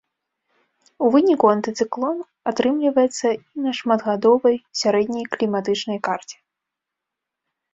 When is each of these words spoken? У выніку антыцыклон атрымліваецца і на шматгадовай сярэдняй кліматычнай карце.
У 1.07 1.09
выніку 1.15 1.45
антыцыклон 1.55 2.17
атрымліваецца 2.51 3.27
і 3.35 3.59
на 3.67 3.71
шматгадовай 3.81 4.55
сярэдняй 4.83 5.25
кліматычнай 5.37 5.99
карце. 6.09 6.37